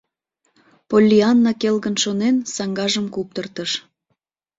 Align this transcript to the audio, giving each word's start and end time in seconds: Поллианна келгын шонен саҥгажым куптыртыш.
Поллианна 0.89 1.51
келгын 1.61 1.95
шонен 2.03 2.35
саҥгажым 2.55 3.05
куптыртыш. 3.15 3.71